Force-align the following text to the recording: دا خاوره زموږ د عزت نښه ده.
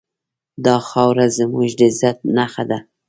دا 0.65 0.75
خاوره 0.89 1.25
زموږ 1.37 1.69
د 1.79 1.81
عزت 1.89 2.17
نښه 2.37 2.63
ده. 2.69 2.79